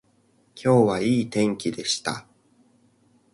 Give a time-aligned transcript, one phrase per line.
[0.55, 2.25] 今日はいい天気でした